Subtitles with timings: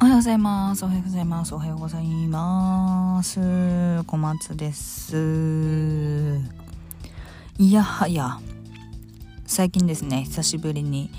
[0.00, 0.84] おはようございます。
[0.84, 1.54] おはようございます。
[1.56, 3.40] おはようございます。
[4.06, 6.38] 小松です。
[7.58, 8.38] いやはや、
[9.44, 11.10] 最近ですね、久しぶりに、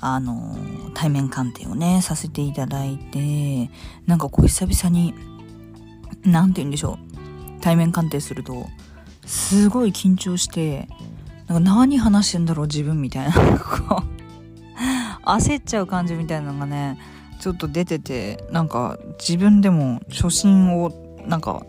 [0.00, 0.58] あの、
[0.92, 3.70] 対面鑑定をね、させていただいて、
[4.06, 5.14] なんかこう久々に、
[6.22, 6.98] なんて言うんでしょ
[7.56, 8.68] う、対面鑑定すると、
[9.24, 10.86] すごい緊張して、
[11.46, 13.32] なんか何話してんだろう自分みたいな、
[15.24, 16.98] 焦っちゃう感じみたいなのがね、
[17.40, 20.92] ちょっと出ててなんか自分でも初心を
[21.26, 21.64] なんか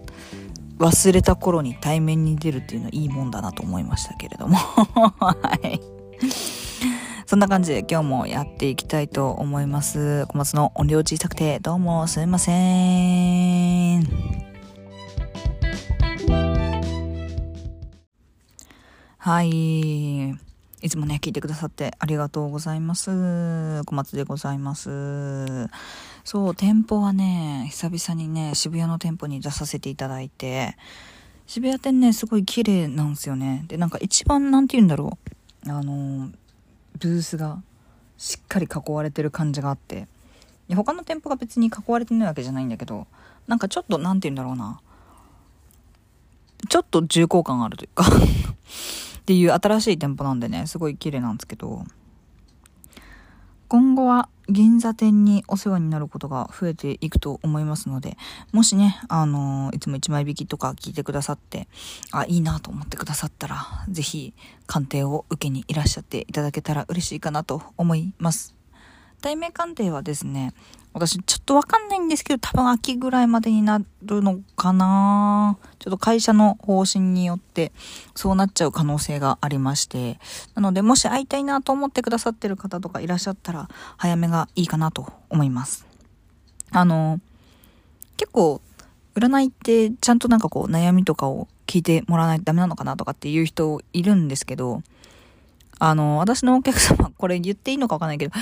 [0.79, 4.57] 忘れた頃に対面に出るっていうのはいいもんだなと思いましたけれども。
[4.57, 5.79] はい。
[7.25, 10.25] そんな感じで今日もやっていきたいと思います。
[10.29, 14.03] 小松の音量小さくてどうもすいません。
[19.17, 20.48] はい。
[20.81, 23.11] いつもね、聞いてくださってありがとうございます。
[23.85, 25.67] 小松でございます。
[26.23, 30.77] そう、店舗はね、久々にね、渋谷の店舗に出させていただいて、
[31.47, 33.65] 渋谷店ね、すごい綺麗なんですよね。
[33.67, 35.17] で、なんか一番、なんて言うんだろ
[35.65, 35.69] う。
[35.69, 36.29] あの、
[36.97, 37.61] ブースが
[38.17, 40.07] しっかり囲われてる感じがあって、
[40.69, 43.05] いや他の店舗が別に囲われてないわけじゃないんだけど、
[43.47, 44.79] なんかちょっと、なんて言うんだろうな。
[46.69, 48.05] ちょっと重厚感あるというか
[49.29, 51.83] っていう新しい店舗なんでね、すごい綺麗なんですけど、
[53.67, 58.17] 今後は銀座店にお世話になることが増えていくと思いますので、
[58.53, 61.67] もしね、あのいつも1枚引きとか聞いてくださって、
[62.11, 64.33] あ、いいなと思ってくださったら、是非
[64.65, 68.58] 鑑定を受けにいらっしゃっていただけたら嬉しいかなと思います。
[69.21, 70.53] 対面鑑定はですね、
[70.93, 77.71] 私ちょっとわかんないんですけど、多分秋ぐらいまでになるのかなちょっと会社の方針によって、
[78.15, 80.19] そうなっちゃう可能性がありまして、
[80.55, 85.85] なので、もし会いたいなと思ってくださってる方とかいらっしゃったら、早めがいいかなと思います。
[86.71, 87.19] あの、
[88.17, 88.61] 結構、
[89.15, 94.81] 占いってちゃんとなんかこう悩みとかを聞いてもらわないとダメなのかなとかっていう人いるんですけど、
[95.77, 98.33] あの、私のお客様、これ言っていいのかわかんないけど、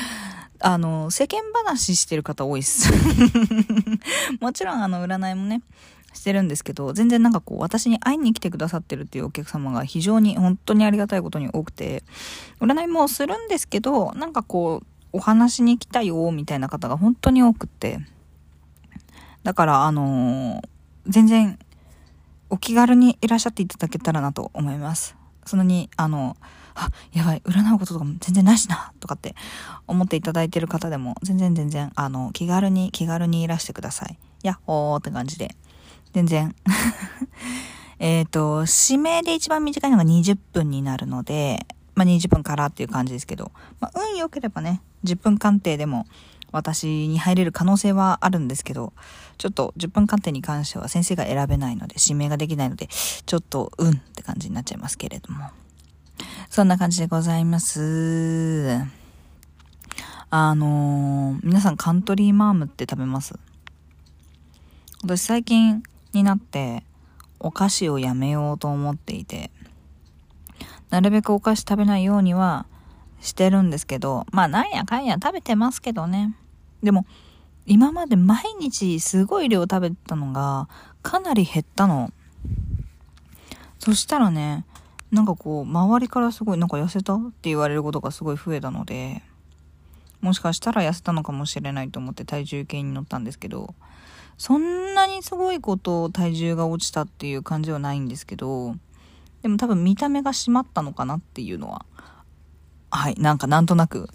[0.60, 2.92] あの、世間話してる方多いっす。
[4.42, 5.62] もちろんあの、占いもね、
[6.14, 12.04] してるんですけど、全然なんかこう、私に会いに来てくださってるっていうお客様が非常に本当にありがたいことに多くて、
[12.60, 18.00] 占いもするんですけど、なんかこう、お話に来たよ、みたいな方が本当に多くって、
[19.44, 20.68] だからあのー
[21.08, 21.58] 全然、
[22.50, 25.16] お気軽にいらっしゃっていただけたらなと思います。
[25.46, 26.36] そんなに、あの、
[26.78, 29.36] あ、やばい、占うこととかも全然ないしな、とかって
[29.88, 34.18] 思っていただいてる方でも、全然全然、あの、気軽に、気軽にいらしてください。
[34.44, 35.56] やっほーって感じで。
[36.14, 36.56] 全然。
[38.00, 41.66] えっと、指名で一番短いのが20分になるので、
[41.96, 46.06] まあ、20分からっていう感じですけど、まあ、運良ければね、10分鑑定でも
[46.52, 48.94] 私に入れる可能性はあるんですけど、
[49.40, 55.50] ちょっと10分鑑定に関しては先生が選べないので、指名ができないので、ちょっと、うんって感じになっちゃいますけれども。
[56.50, 58.80] そんな感じでございます。
[60.30, 63.36] あのー皆さんカントリーマームって食べます？
[65.04, 65.84] 私最近
[66.14, 66.84] になって
[67.40, 69.52] お菓子をやめようと思っていて、
[70.90, 72.66] なるべくお菓子食べないようには
[73.22, 76.36] してるんですけど、まあなんやかんや食べてますけどね。
[76.84, 77.06] でも、
[77.66, 80.68] 今まで毎日すごい量食べてたのが
[81.04, 82.12] かなり減ったの。
[83.80, 84.66] そしたらね、
[85.12, 89.24] なんかこう、周りからすごいなんか痩せたって言われることがすごい増えたので、
[90.22, 93.74] もしかしたら痩せたのかもしれないと思って体重計に乗ったんですけど、
[94.38, 98.76] そんなにすごいこと体重が落ちたっていう感じはないんですけど、
[99.42, 101.86] でも多分見た目が締まったのかなっていうのは、
[102.90, 104.10] はい、なんかなんとなく、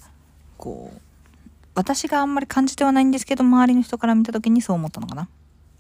[0.59, 1.01] こう、
[1.75, 5.29] 私があんまり感じてはないんですけど、周りの人から見た時にそう思ったのかな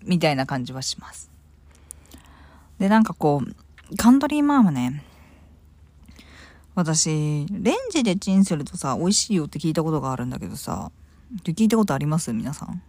[0.05, 1.31] みたいな感じはします。
[2.79, 3.55] で、なんかこう、
[3.97, 5.04] カントリーマームね、
[6.75, 10.90] 私、レンジでチンするとさ、美味しいよって聞いたことがあるんだけどさ、
[11.44, 12.32] 聞いたことあります？
[12.32, 12.82] 皆さん。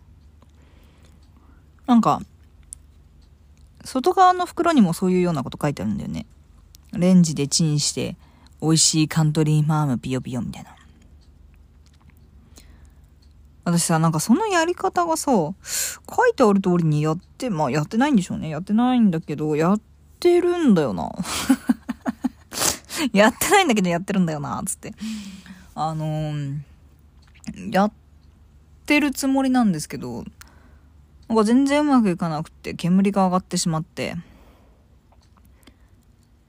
[1.85, 2.21] なんか、
[3.83, 6.25] 外側の袋にもそういうようなこと書いてあるんだよね。
[6.93, 8.15] レンジでチンして、
[8.61, 10.75] 美味しいカントリーマームピヨピヨみたいな。
[13.65, 15.55] 私さ、なんかそのやり方がさ、書
[16.29, 18.49] いてある通りにやって、まあやってないんでしょうね。
[18.49, 19.81] やってないんだけど、やっ
[20.23, 21.11] ってるんだよな。
[23.11, 24.93] やってないんだけどやってるんだよな、つって。
[25.75, 26.59] あのー
[27.71, 27.91] やっ
[28.85, 30.23] てるつもりなんですけど、
[31.27, 34.15] なんか全然うまくいかなくて、煙が上がってしまって、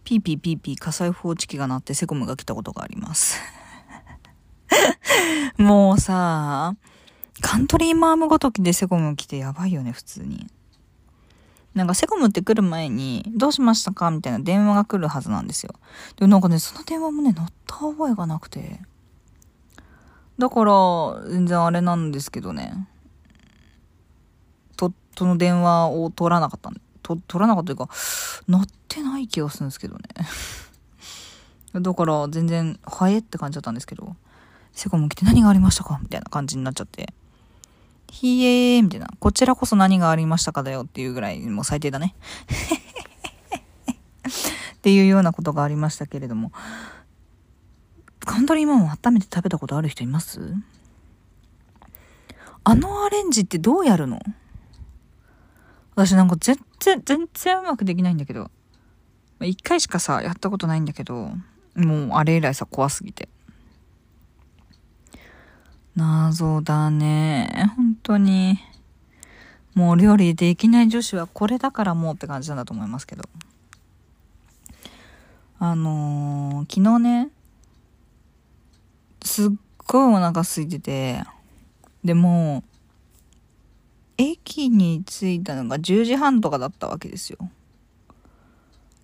[0.05, 3.41] ピーピーピーピー火災報知器が鳴ってセコムが来たことがあります。
[5.59, 6.77] もうさ、
[7.41, 10.47] カントリーマームごときでセコム来てやばいよね、普通に。
[11.75, 15.75] なんかセコムって来る前に、どうしましたかみたいな電話が来るはずなんですよ。
[16.17, 18.81] でもなんかね、その電話もね、乗った覚えがなくて。
[20.38, 20.73] だから、
[21.29, 22.88] 全然あれなんですけどね。
[24.76, 27.88] と、その電話を取らなかったんで、と、取らなかったというか、
[28.49, 30.03] 乗ってない気がするんですけどね。
[31.75, 34.15] だから、全然、はえって感じだったんですけど、
[34.73, 37.12] セコム来て何がありましたかみたいな感じになっちゃって。
[38.14, 39.08] ひえーみたいな。
[39.19, 42.14] こちらこそ何がありましたかだよっていうぐらい、もう最低だね。
[44.76, 46.52] っていうようなことがありましたけれども。
[48.20, 50.55] カントリーマンを温めて食べたことある人います？
[52.62, 54.20] あのアレンジってどうやるの？
[55.96, 58.49] 私なんか全然、全然うまくできないんだけど。
[59.40, 61.32] 一回しかさ、やったことないんだけど、
[61.75, 63.28] もうあれ以来さ、怖すぎて。
[65.96, 67.73] 謎だね。
[67.76, 68.58] 本当に。
[69.75, 73.25] もう料理できない女子はこれだからもうって感じなんだと思いますけど。
[75.58, 77.31] あのー、昨日ね、
[79.23, 79.50] すっ
[79.87, 81.23] ごいお腹空いてて、
[82.02, 82.64] でも、
[84.19, 87.38] 駅に着いたのが10時半とかだったわけですよ。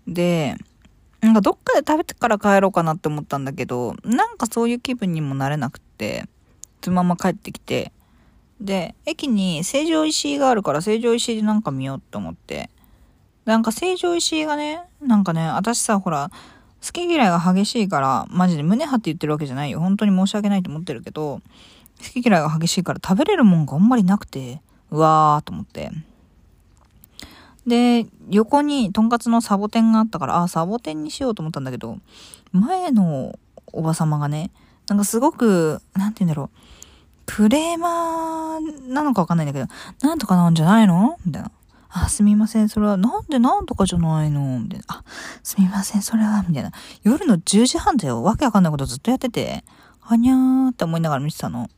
[0.07, 0.57] で、
[1.21, 6.29] なんかどっかで食べてから帰ろうかなって思ったんだけど、なんかそういう気分にもなれなくって、
[6.83, 7.93] そのまま帰ってきて、
[8.61, 12.71] で、駅に成城石井があるから成城石井でなんか見ようって思って、
[13.45, 16.31] なんか成城石井がね、なんかね、私さ、ほら、
[16.85, 19.81] 好き嫌いが激しいから、マジで胸張って言ってるわけじゃないよ。
[19.81, 21.41] 本当に申し訳ないと思ってるけど、
[21.99, 24.61] 好き嫌いが激しいから食べれるもんがあんまりなくて、
[24.91, 25.91] うわーと思って。
[27.67, 31.99] で、横にとんかつのサボテンがあったから、あ、サボテンにしようと思ったんだけど、
[32.53, 33.39] 前の
[33.73, 34.51] おばさまがね、
[34.89, 36.60] なんかすごく、なんて言うんだろう、
[37.33, 39.69] クレーマーなのかわかんないんだけど、
[40.07, 41.17] なんとかなんじゃないの？
[41.25, 41.53] みたいな。
[41.89, 44.59] あ、すみません、それは、なんでなんとかじゃないの？
[44.61, 44.87] みたいな。
[44.89, 45.05] あ、
[45.43, 46.73] すみません、それは、みたいな。
[47.03, 48.23] 夜の10時半だよ。
[48.23, 49.65] わけわかんないことずっとやってて、
[50.01, 51.69] はにゃーって思いながら見てたの。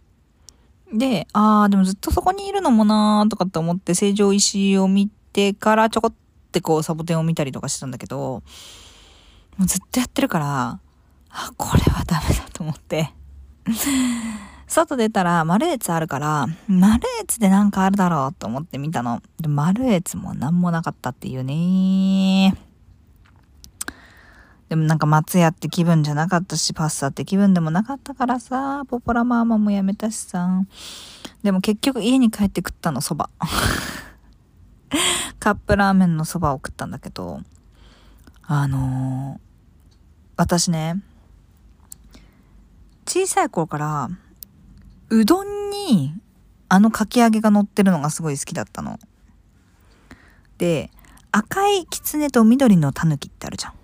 [0.92, 6.14] で、あー、でもずっとそこにいるのもなーとかって思って、成城石を見てからちょこっ
[6.50, 8.42] てこうサボテンを見たりとかしてたんだけど、
[9.58, 10.80] もうずっとやってるから、
[11.30, 13.12] あ、これはダメだと思って。
[14.72, 19.22] 外出たら、マルエツあるから、マルエツでなんかあるだろうと思って見たの。
[19.38, 22.56] で、マルエツもなんもなかったっていうね
[24.70, 30.64] でもなんか松屋って気分じゃなかったし、パスタって気分でもなかったからさ、ポポラマーマもやめたしさ。
[31.42, 33.28] でも結局家に帰って食ったの、蕎麦。
[35.38, 37.42] カップラーメンの蕎麦を食ったんだけど、
[38.44, 39.40] あのー、
[40.38, 41.02] 私ね、
[43.06, 44.08] 小さい頃から、
[45.12, 46.14] うどんに
[46.70, 48.98] あのかき揚げが乗ってるのがすごい好きだったの。
[50.56, 50.90] で、
[51.32, 53.74] 赤いきつねと緑のたぬきってあるじゃん。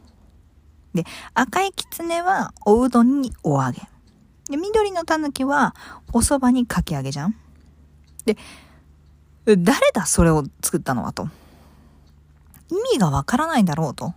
[0.94, 1.04] で、
[1.34, 3.82] 赤いきつねはおうどんにお揚げ。
[4.48, 5.74] で、緑のたぬきは
[6.14, 7.36] お蕎麦にかき揚げじゃん。
[8.24, 8.38] で、
[9.44, 11.28] 誰だそれを作ったのはと。
[12.70, 14.14] 意味がわからないだろうと。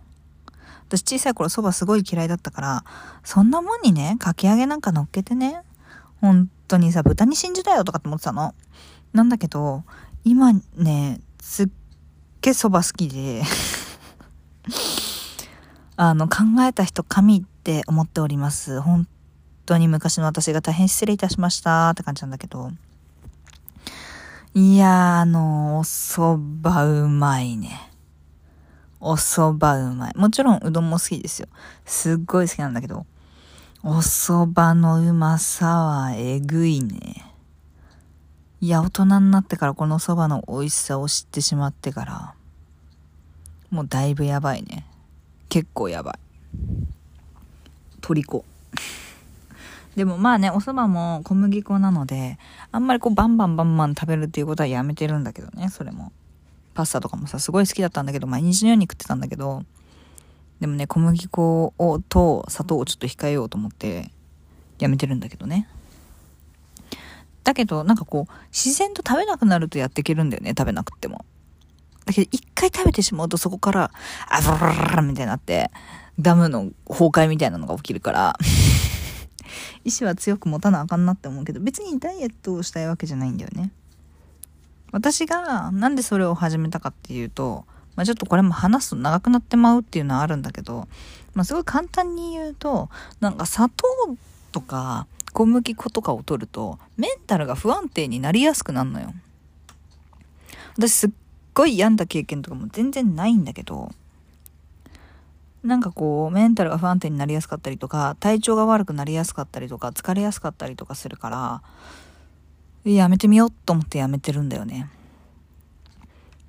[0.88, 2.84] 私小さい頃蕎麦すごい嫌いだったから、
[3.22, 5.60] そんなもんにね、かき揚げなんか乗っけてね、
[6.22, 8.54] 本当にさ、豚に信じたよとかって思ってたの。
[9.12, 9.84] なんだけど、
[10.24, 11.68] 今ね、すっ
[12.40, 13.42] げえ蕎麦好きで
[15.96, 18.80] あの、考えた人神って思っております。
[18.80, 19.06] 本
[19.66, 22.70] 当に昔の私が大変失礼いたしましたって感じなんだけど。
[24.54, 27.90] いや、あの、お蕎麦うまいね。
[29.00, 30.16] お蕎麦うまい。
[30.16, 31.48] もちろんうどんも好きですよ。
[31.84, 33.04] すっごい好きなんだけど、
[33.84, 37.34] お蕎麦のうまさはえぐいね。
[38.60, 42.34] いや、大人になってからこの蕎麦の美味しさを知ってしまってから、
[43.70, 44.86] もうだいぶやばいね。
[45.48, 46.14] 結構やばい。
[48.02, 48.44] 虜。
[49.96, 52.38] でもまあね、お蕎麦も小麦粉なので、
[52.70, 56.12] あんまりこうバンバンバンバン食べるっていうことはやめてるんだけどね、それも。
[56.74, 59.64] パスタとかもさ、すごい好きだったんだけど、毎日のように食ってたんだけど、
[60.62, 64.12] でもね、小麦粉をと砂糖をちょっと控えようと思って、
[64.78, 65.68] やめてるんだけどね。
[67.42, 71.24] だけど、なんかこう、自然と食べなくなるとやっていけるんだよね、食べなくても。
[72.06, 73.90] だけど、一回食べてしまうとそこから、
[74.28, 75.72] あブルルルみたいになって、
[76.20, 78.38] ダムの崩壊みたいなのが起きるから
[79.82, 83.72] 意志は強く持たなあかんなって思うけど、別にダイエットをしたいわけじゃないんだよね。
[84.92, 87.64] 私がなんでそれを始めたかっていうと、
[87.96, 90.88] まあ、ちょっとこれも話すと長くなってまうっていうのはあるんだけど、
[91.34, 92.88] まあ、すごい簡単に言うと、
[93.20, 93.84] なんか砂糖
[94.52, 99.14] とか小麦粉とかを取ると、メンタルが不安定になりやすくなるのよ。
[100.76, 101.10] 私すっ
[101.54, 103.90] ごい病んだ経験とかも全然ないんだけど、
[105.62, 111.62] なんかこう、メンタルが不安定になりやすかったりとか、体調が悪くなりやすかったりとか、疲れやすかったりとかするから、
[112.84, 114.90] やめてみようと思ってやめてるんだよね。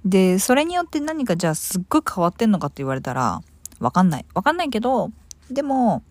[0.06, 3.42] で、それによって何かじゃあすっごい変わってんのかって言われたら、
[3.80, 4.26] わかんない。
[4.34, 5.12] わかんないけど、
[5.50, 6.04] でも、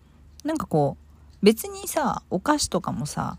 [0.43, 3.37] なんかこう、別にさ、お菓子とかもさ、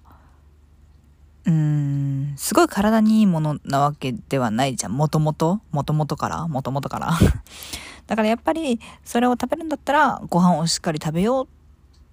[1.46, 4.96] うーん、すごい体にいいものなわけではないじゃん。
[4.96, 5.60] もともと？
[5.72, 6.48] もともとから？
[6.48, 7.10] もともとから？
[8.06, 11.48] だからやっぱりそれを食べるんだったらご飯をしっかり食べようっ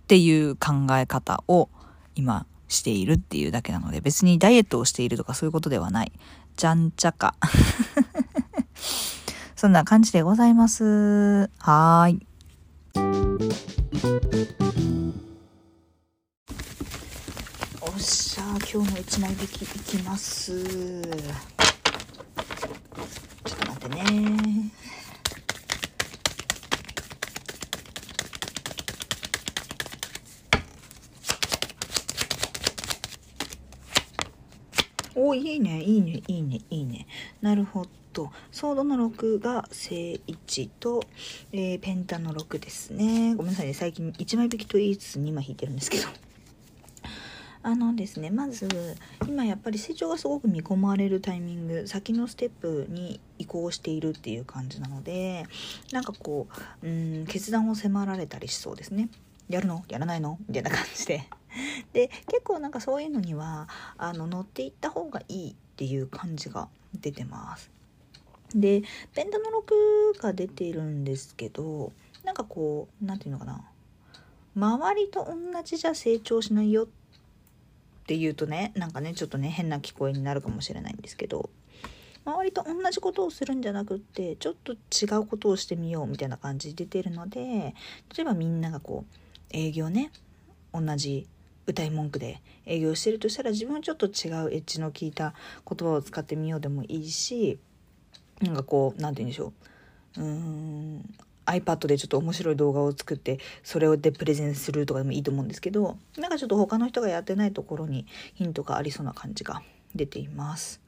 [0.08, 1.70] ていう考え方を
[2.16, 6.12] 今しているっていうだけなので別にダイエットをしているとかそういうことではない。
[6.56, 7.36] じゃんちゃか。
[9.62, 11.48] そんな感じでございます。
[11.60, 12.28] はーい。
[17.80, 20.64] おっしゃ今日の1枚引きいきます。
[20.64, 21.16] ちょ
[23.54, 24.72] っと待ってね。
[35.14, 37.06] おいいねいいねいいねいいね
[37.42, 41.04] なるほどソードの6が正1と、
[41.52, 43.36] えー、ペンタの6ですね。
[43.36, 43.74] ごめんなさいね。
[43.74, 46.08] 最近1枚引きと言いつつ2枚引いてるんですけど。
[47.64, 48.68] あのですねまず
[49.28, 55.46] 今やっぱり成長がすごく見込まれるタイミング先のステップに移行しているっていう感じなので
[55.92, 56.48] なんかこ
[56.82, 56.90] うう
[57.22, 59.10] ん決断を迫られたりしそうですね。
[59.48, 59.84] やるの？
[59.90, 60.40] やらないの？
[60.48, 61.28] みたいな感じで。
[61.94, 67.70] で結構なんかそういうのにはあの乗っていった方がいいっていう感じが出てます。
[68.56, 69.46] でペンタの
[70.16, 71.92] 6が出てるんですけど
[72.24, 73.62] なんかこう何て言うのかな。
[74.54, 76.88] 周りと同じじゃ成長しないよっ
[78.06, 81.50] ていうとねなんかねちょっとね変な聞こえになるかもしれないんですけど
[82.26, 87.40] 周りと同じことをするんじゃなくってちょっと違うことをしてみようみたいな感じで出てるので
[88.16, 89.16] 例えばみんながこう
[89.52, 90.12] 営業ね
[90.74, 91.28] 同じ
[91.66, 94.12] 歌い文句で営業してるとしたら自分はちょっと違う
[94.52, 95.34] エッジの効いた
[95.68, 97.60] 言葉を使ってみようでもいいし
[98.42, 99.54] なんかこう何て言うんでしょ
[100.18, 108.06] ううーん iPad でちょっと面白い動画を作ってそれでプレゼンするとかでもいいと思うんですけどなんかちょっと他の人がやってないところに
[108.36, 109.62] ヒントがありそうな感じが
[109.96, 110.82] 出ています。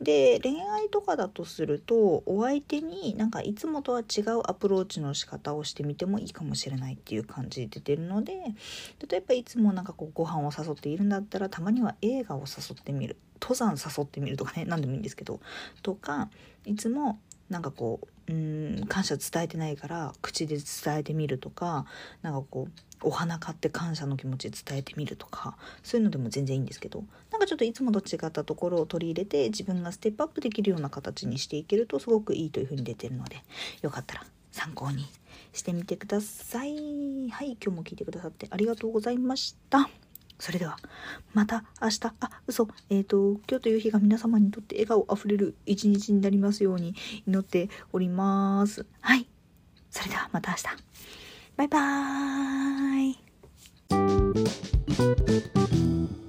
[0.00, 8.32] で恋愛とかだとするとお相手になんかいつもとは違うアプローチの仕方をしてみてもいいかもしれないっていう感じで出てるので
[9.08, 15.40] 例えばいつもなんかこうご飯を誘っているんだったらたまには映画を誘ってみる登山誘ってみるとかね何でもいいんですけど
[15.82, 16.30] とか
[16.64, 17.18] いつも
[17.50, 21.84] なんかこううん感謝伝えてないから口で伝えてみるとか
[22.22, 33.42] なんかこうお花買って感謝の気持ち伝えてみるとかそういうのでも全然いいんですけどなんかちょっといつもと違ったところを取り入れて自分がステップアップできるような形にしていけるとすごくいいというふうに出てるので
[33.82, 35.06] よかったら参考に
[35.52, 36.70] してみてください。
[37.30, 39.90] はい、今日も聞いてくださってありがとうございました。
[40.38, 40.76] それでは、
[41.32, 46.94] また明日、あ、嘘、えっ、ー、と、今日という日が皆様にとって笑顔あふれる一日になりますように
[47.26, 48.86] 祈っております。
[49.00, 49.26] はい。
[49.90, 50.64] それではまた明日。
[51.56, 53.10] バイバー
[56.10, 56.23] イ